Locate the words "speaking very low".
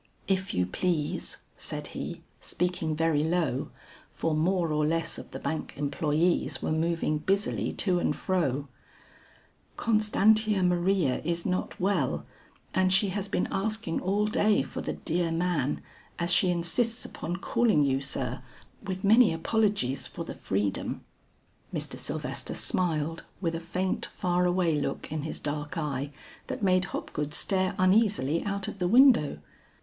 2.39-3.69